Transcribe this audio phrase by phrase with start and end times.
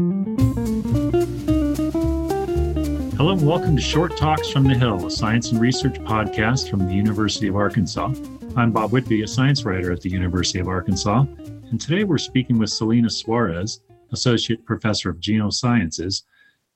[0.00, 0.06] Hello
[3.32, 6.94] and welcome to Short Talks from the Hill, a science and research podcast from the
[6.94, 8.14] University of Arkansas.
[8.56, 12.58] I'm Bob Whitby, a science writer at the University of Arkansas, and today we're speaking
[12.58, 16.22] with Celina Suarez, Associate Professor of Geosciences,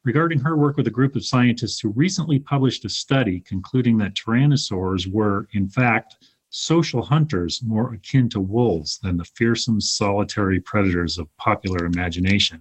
[0.04, 4.12] regarding her work with a group of scientists who recently published a study concluding that
[4.12, 6.16] tyrannosaurs were, in fact,
[6.50, 12.60] social hunters more akin to wolves than the fearsome solitary predators of popular imagination.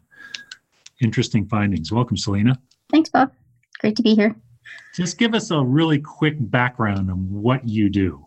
[1.04, 1.92] Interesting findings.
[1.92, 2.58] Welcome, Celina.
[2.92, 3.32] Thanks, Bob.
[3.80, 4.36] Great to be here.
[4.96, 8.26] Just give us a really quick background on what you do.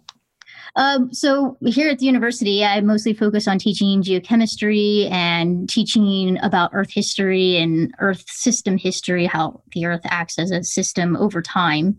[0.75, 6.71] Um, so here at the university, I mostly focus on teaching geochemistry and teaching about
[6.75, 11.97] Earth history and Earth system history, how the Earth acts as a system over time.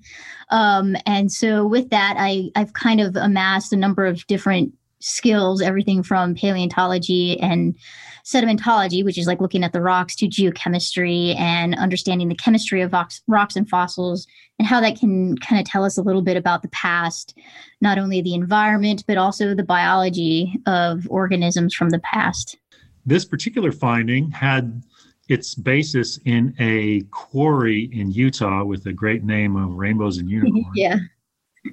[0.49, 4.73] Um, and so with that, I, I've kind of amassed a number of different
[5.07, 7.75] skills, everything from paleontology and
[8.23, 12.91] sedimentology, which is like looking at the rocks, to geochemistry and understanding the chemistry of
[12.91, 14.27] rocks, rocks and fossils
[14.59, 17.37] and how that can kind of tell us a little bit about the past,
[17.79, 22.57] not only the environment, but also the biology of organisms from the past.
[23.05, 24.83] This particular finding had
[25.29, 30.65] its basis in a quarry in Utah with a great name of Rainbows and Unicorns.
[30.75, 30.97] yeah.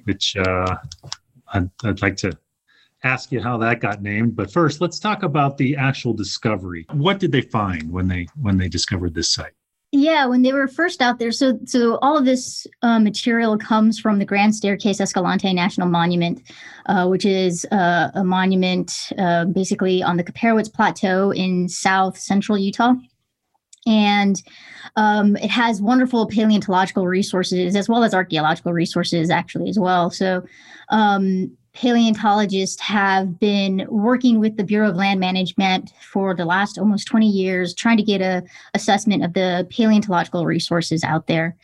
[0.03, 0.75] Which uh,
[1.53, 2.37] I'd, I'd like to
[3.05, 6.85] ask you how that got named but first let's talk about the actual discovery.
[6.91, 9.53] What did they find when they when they discovered this site?
[9.91, 13.99] Yeah when they were first out there so so all of this uh, material comes
[13.99, 16.41] from the grand staircase escalante national monument
[16.87, 22.57] uh, which is uh, a monument uh, basically on the Kaiparowits plateau in south central
[22.57, 22.93] utah.
[23.87, 24.41] And
[24.95, 30.09] um, it has wonderful paleontological resources as well as archaeological resources actually as well.
[30.09, 30.43] So
[30.89, 37.05] um, paleontologists have been working with the Bureau of Land Management for the last almost
[37.07, 41.55] 20 years, trying to get a assessment of the paleontological resources out there.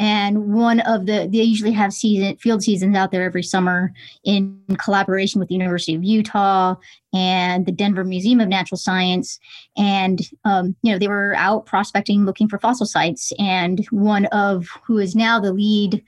[0.00, 3.92] And one of the they usually have season field seasons out there every summer
[4.24, 6.76] in collaboration with the University of Utah
[7.12, 9.40] and the Denver Museum of Natural Science.
[9.76, 13.32] And um, you know they were out prospecting, looking for fossil sites.
[13.40, 16.02] And one of who is now the lead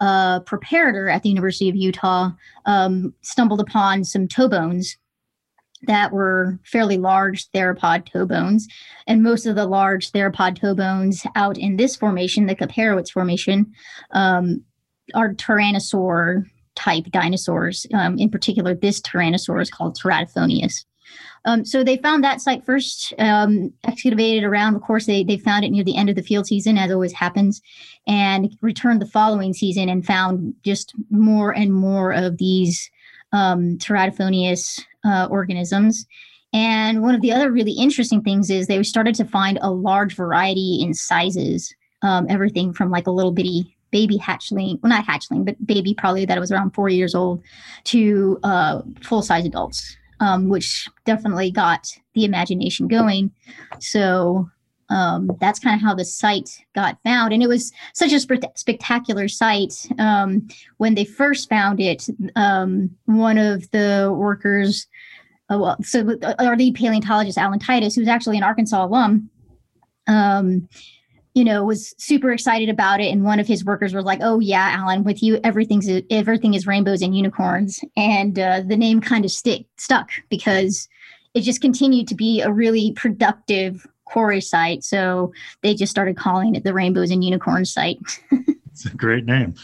[0.00, 2.30] uh, preparator at the University of Utah
[2.66, 4.96] um, stumbled upon some toe bones
[5.82, 8.66] that were fairly large theropod toe bones.
[9.06, 13.72] And most of the large theropod toe bones out in this formation, the Kaiparowits formation,
[14.12, 14.64] um,
[15.14, 16.44] are tyrannosaur
[16.74, 17.86] type dinosaurs.
[17.94, 20.84] Um, in particular, this tyrannosaur is called Teratophoneus.
[21.44, 24.74] Um, so they found that site first, um, excavated around.
[24.74, 27.12] Of course, they, they found it near the end of the field season, as always
[27.12, 27.62] happens,
[28.06, 32.90] and returned the following season and found just more and more of these
[33.32, 33.78] um,
[35.04, 36.06] uh, organisms.
[36.52, 40.14] And one of the other really interesting things is they started to find a large
[40.14, 45.44] variety in sizes, um, everything from like a little bitty baby hatchling, well, not hatchling,
[45.44, 47.42] but baby probably that was around four years old,
[47.84, 53.30] to uh, full size adults um, which definitely got the imagination going.
[53.80, 54.48] So
[54.90, 57.32] um, that's kind of how the site got found.
[57.32, 59.74] And it was such a spe- spectacular site.
[59.98, 64.86] Um, when they first found it, um, one of the workers,
[65.50, 69.30] uh, well, so our lead paleontologist, Alan Titus, who's actually an Arkansas alum,
[70.06, 70.68] um,
[71.38, 73.12] you know, was super excited about it.
[73.12, 76.66] And one of his workers was like, "Oh yeah, Alan, with you, everything's everything is
[76.66, 80.88] rainbows and unicorns." And uh, the name kind of stick stuck because
[81.34, 84.82] it just continued to be a really productive quarry site.
[84.82, 85.32] So
[85.62, 88.00] they just started calling it the Rainbows and Unicorns site.
[88.72, 89.54] it's a great name,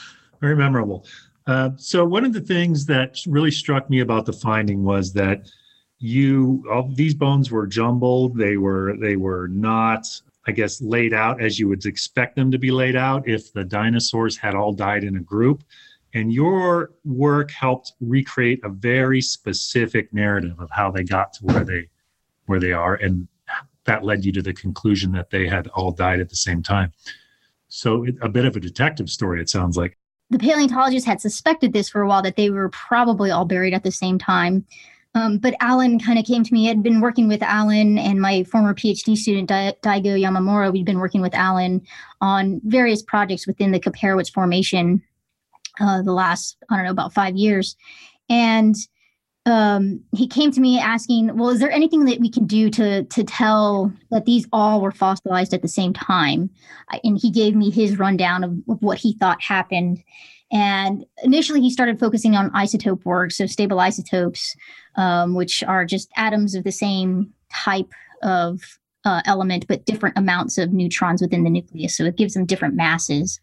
[0.41, 1.05] very memorable.
[1.49, 5.51] Uh, so one of the things that really struck me about the finding was that
[5.99, 10.07] you all these bones were jumbled they were they were not
[10.47, 13.65] I guess, laid out as you would expect them to be laid out if the
[13.65, 15.65] dinosaurs had all died in a group.
[16.13, 21.65] And your work helped recreate a very specific narrative of how they got to where
[21.65, 21.89] they
[22.47, 23.27] where they are, and
[23.85, 26.93] that led you to the conclusion that they had all died at the same time.
[27.69, 29.99] So it, a bit of a detective story, it sounds like.
[30.31, 33.83] The paleontologists had suspected this for a while that they were probably all buried at
[33.83, 34.65] the same time.
[35.17, 36.67] Um, but Alan kind of came to me.
[36.67, 40.73] I had been working with Alan and my former PhD student, Daigo Yamamura.
[40.73, 41.83] We'd been working with Alan
[42.21, 45.03] on various projects within the Kaiparowits formation
[45.81, 47.77] uh, the last, I don't know, about five years.
[48.29, 48.75] And
[49.47, 53.05] um, he came to me asking, well, is there anything that we can do to
[53.05, 56.49] to tell that these all were fossilized at the same time?
[57.03, 60.03] And he gave me his rundown of, of what he thought happened.
[60.51, 64.55] And initially, he started focusing on isotope work, so stable isotopes,
[64.97, 67.93] um, which are just atoms of the same type
[68.23, 68.61] of
[69.05, 71.97] uh, element, but different amounts of neutrons within the nucleus.
[71.97, 73.39] So it gives them different masses.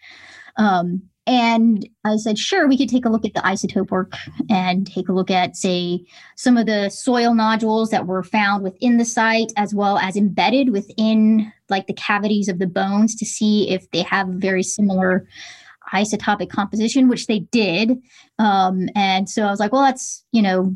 [0.58, 4.14] Um, and I said, sure, we could take a look at the isotope work
[4.50, 6.04] and take a look at, say,
[6.36, 10.72] some of the soil nodules that were found within the site, as well as embedded
[10.72, 15.28] within like the cavities of the bones to see if they have very similar
[15.94, 18.02] isotopic composition, which they did.
[18.40, 20.76] Um, and so I was like, well, that's, you know,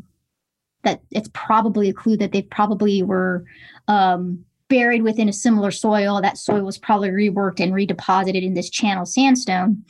[0.84, 3.44] that it's probably a clue that they probably were
[3.88, 6.20] um, buried within a similar soil.
[6.22, 9.84] That soil was probably reworked and redeposited in this channel sandstone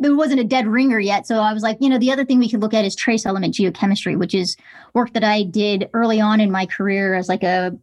[0.00, 1.26] there wasn't a dead ringer yet.
[1.26, 3.26] So I was like, you know, the other thing we could look at is trace
[3.26, 4.56] element geochemistry, which is
[4.94, 7.76] work that I did early on in my career as like a,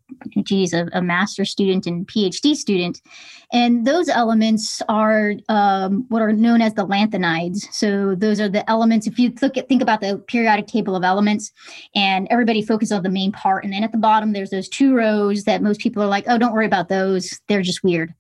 [0.44, 3.02] geez, a, a master student and PhD student.
[3.52, 7.72] And those elements are um, what are known as the lanthanides.
[7.72, 9.08] So those are the elements.
[9.08, 11.52] If you look at think about the periodic table of elements,
[11.94, 14.96] and everybody focuses on the main part, and then at the bottom there's those two
[14.96, 17.40] rows that most people are like, oh, don't worry about those.
[17.48, 18.14] They're just weird.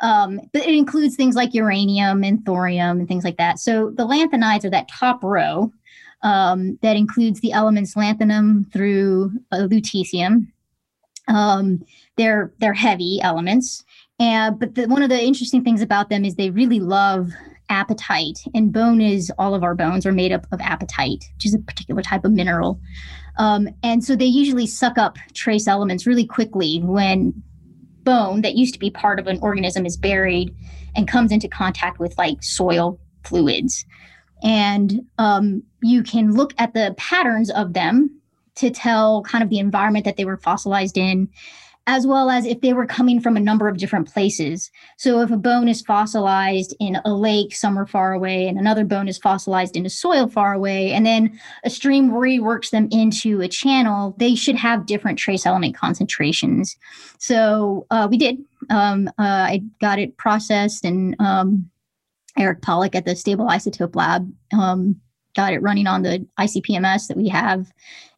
[0.00, 3.58] Um, but it includes things like uranium and thorium and things like that.
[3.58, 5.72] So the lanthanides are that top row
[6.22, 10.46] um, that includes the elements lanthanum through uh, lutetium.
[11.28, 11.82] Um,
[12.16, 13.84] they're they're heavy elements,
[14.18, 17.30] and but the, one of the interesting things about them is they really love
[17.70, 21.54] apatite, and bone is all of our bones are made up of apatite, which is
[21.54, 22.80] a particular type of mineral.
[23.38, 27.32] Um, and so they usually suck up trace elements really quickly when
[28.02, 30.54] bone that used to be part of an organism is buried
[30.96, 33.84] and comes into contact with like soil fluids.
[34.42, 38.10] And um, you can look at the patterns of them
[38.56, 41.28] to tell kind of the environment that they were fossilized in
[41.86, 44.70] as well as if they were coming from a number of different places.
[44.96, 49.08] So if a bone is fossilized in a lake somewhere far away, and another bone
[49.08, 53.48] is fossilized in a soil far away, and then a stream reworks them into a
[53.48, 56.76] channel, they should have different trace element concentrations.
[57.18, 58.38] So uh, we did.
[58.68, 61.70] Um, uh, I got it processed, and um,
[62.38, 65.00] Erik Pollock at the Stable Isotope Lab um,
[65.34, 67.70] got it running on the ICP-MS that we have.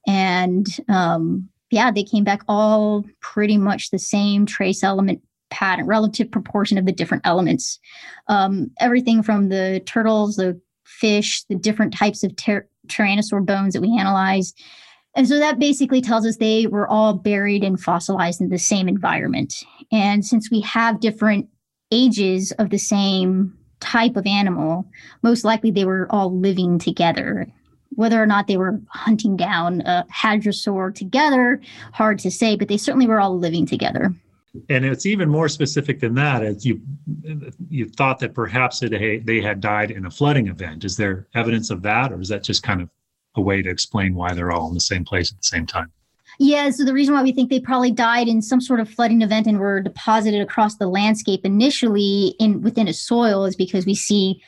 [0.07, 6.31] And um, yeah, they came back all pretty much the same trace element pattern, relative
[6.31, 7.79] proportion of the different elements.
[8.29, 13.83] Um, everything from the turtles, the fish, the different types of ter- tyrannosaur bones that
[13.83, 14.61] we analyzed.
[15.15, 18.89] And so that basically tells us they were all buried and fossilized in the same
[18.89, 19.55] environment.
[19.91, 21.49] And since we have different
[21.91, 24.87] ages of the same type of animal,
[25.23, 27.47] most likely they were all living together
[27.95, 31.61] whether or not they were hunting down a hadrosaur together,
[31.93, 34.15] hard to say, but they certainly were all living together.
[34.69, 36.43] And it's even more specific than that.
[36.43, 36.81] As you
[37.71, 40.85] you thought that perhaps it, they had died in a flooding event.
[40.85, 42.91] Is there evidence of that, or is that just kind of
[43.35, 45.91] a way to explain why they're all in the same place at the same time?
[46.39, 49.23] Yeah, so the reason why we think they probably died in some sort of flooding
[49.23, 53.95] event and were deposited across the landscape initially in within a soil is because we
[53.95, 54.43] see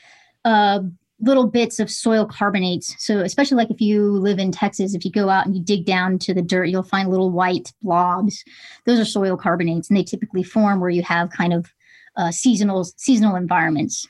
[0.45, 0.81] uh,
[1.21, 2.95] little bits of soil carbonates.
[2.99, 5.85] So, especially like if you live in Texas, if you go out and you dig
[5.85, 8.43] down to the dirt, you'll find little white blobs.
[8.87, 11.73] Those are soil carbonates, and they typically form where you have kind of
[12.17, 14.07] uh, seasonal seasonal environments.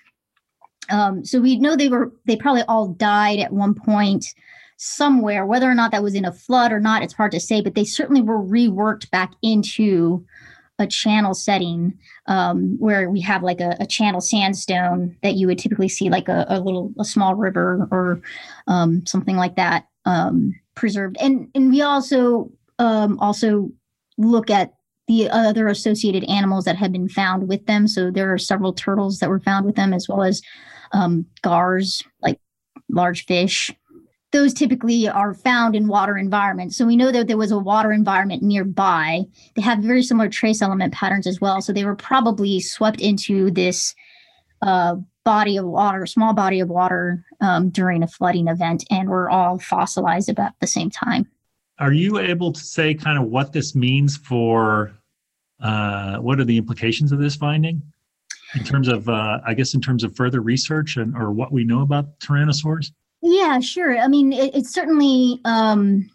[0.90, 4.26] Um, so we know they were they probably all died at one point
[4.84, 5.46] somewhere.
[5.46, 7.60] Whether or not that was in a flood or not, it's hard to say.
[7.60, 10.24] But they certainly were reworked back into
[10.78, 11.96] a channel setting
[12.26, 16.28] um, where we have like a, a, channel sandstone that you would typically see like
[16.28, 18.20] a, a little a small river or
[18.66, 22.50] um, something like that um, preserved and and we also
[22.80, 23.70] um, also
[24.18, 24.74] look at
[25.06, 29.20] the other associated animals that have been found with them so there are several turtles
[29.20, 30.42] that were found with them as well as
[30.90, 32.40] um, gars like
[32.90, 33.70] large fish
[34.34, 36.76] those typically are found in water environments.
[36.76, 39.22] So we know that there was a water environment nearby.
[39.54, 41.62] They have very similar trace element patterns as well.
[41.62, 43.94] So they were probably swept into this
[44.60, 49.30] uh, body of water, small body of water um, during a flooding event, and were
[49.30, 51.28] all fossilized about the same time.
[51.78, 54.92] Are you able to say kind of what this means for
[55.62, 57.80] uh, what are the implications of this finding?
[58.56, 61.64] in terms of uh, i guess in terms of further research and or what we
[61.64, 62.92] know about tyrannosaurs
[63.22, 63.98] yeah, sure.
[63.98, 66.10] I mean, it, it certainly um,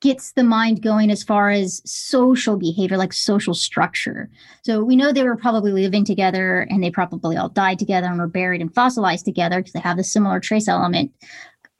[0.00, 4.30] gets the mind going as far as social behavior, like social structure.
[4.62, 8.18] So we know they were probably living together and they probably all died together and
[8.18, 11.12] were buried and fossilized together because they have the similar trace element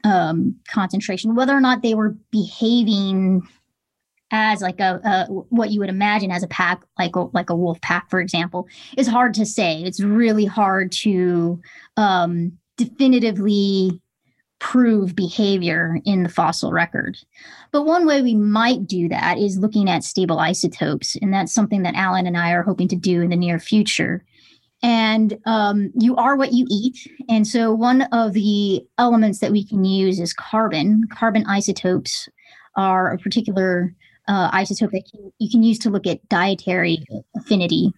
[0.04, 1.34] um, concentration.
[1.34, 3.46] Whether or not they were behaving
[4.32, 7.54] as like a, a, what you would imagine as a pack like a, like a
[7.54, 11.60] wolf pack for example is hard to say it's really hard to
[11.96, 14.00] um definitively
[14.58, 17.18] prove behavior in the fossil record.
[17.72, 21.16] But one way we might do that is looking at stable isotopes.
[21.20, 24.24] And that's something that Alan and I are hoping to do in the near future.
[24.82, 26.96] And um, you are what you eat.
[27.28, 31.04] And so one of the elements that we can use is carbon.
[31.12, 32.28] Carbon isotopes
[32.76, 33.94] are a particular
[34.28, 37.04] uh, isotope that can, you can use to look at dietary
[37.36, 37.92] affinity.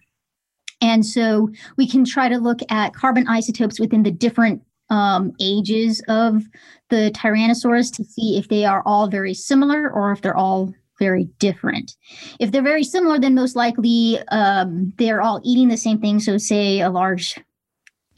[0.81, 6.01] And so we can try to look at carbon isotopes within the different um, ages
[6.07, 6.43] of
[6.89, 11.25] the Tyrannosaurus to see if they are all very similar or if they're all very
[11.39, 11.95] different.
[12.39, 16.19] If they're very similar, then most likely um, they're all eating the same thing.
[16.19, 17.39] So, say a large